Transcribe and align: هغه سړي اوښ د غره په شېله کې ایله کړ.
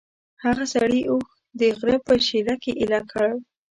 هغه 0.43 0.63
سړي 0.73 1.01
اوښ 1.11 1.27
د 1.59 1.61
غره 1.77 1.97
په 2.05 2.13
شېله 2.27 2.55
کې 2.63 2.71
ایله 2.81 3.01
کړ. 3.11 3.27